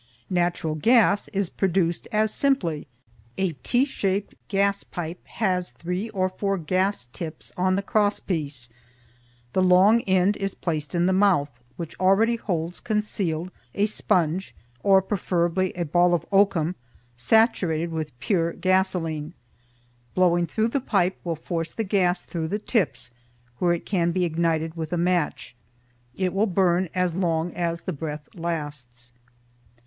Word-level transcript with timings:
Natural 0.31 0.73
gas 0.73 1.27
is 1.27 1.51
produced 1.51 2.07
as 2.11 2.33
simply. 2.33 2.87
A 3.37 3.51
T 3.51 3.85
shaped 3.85 4.33
gas 4.47 4.83
pipe 4.83 5.19
has 5.27 5.69
three 5.69 6.09
or 6.09 6.27
four 6.27 6.57
gas 6.57 7.05
tips 7.13 7.51
on 7.55 7.75
the 7.75 7.83
cross 7.83 8.19
piece. 8.19 8.67
The 9.53 9.61
long 9.61 10.01
end 10.07 10.37
is 10.37 10.55
placed 10.55 10.95
in 10.95 11.05
the 11.05 11.13
mouth, 11.13 11.51
which 11.77 11.95
already 11.99 12.35
holds 12.37 12.79
concealed 12.79 13.51
a 13.75 13.85
sponge, 13.85 14.55
or 14.81 15.03
preferably 15.03 15.71
a 15.73 15.85
ball 15.85 16.15
of 16.15 16.25
oakum, 16.31 16.73
saturated 17.15 17.91
with 17.91 18.19
pure 18.19 18.53
gasoline. 18.53 19.35
Blowing 20.15 20.47
through 20.47 20.69
the 20.69 20.79
pipe 20.81 21.17
will 21.23 21.35
force 21.35 21.71
the 21.73 21.83
gas 21.83 22.21
through 22.21 22.47
the 22.47 22.57
tips, 22.57 23.11
where 23.59 23.71
it 23.73 23.85
can 23.85 24.09
be 24.11 24.25
ignited 24.25 24.75
with 24.75 24.91
a 24.91 24.97
match. 24.97 25.55
It 26.15 26.33
will 26.33 26.47
burn 26.47 26.89
as 26.95 27.13
long 27.13 27.53
as 27.53 27.81
the 27.81 27.93
breath 27.93 28.27
lasts. 28.33 29.13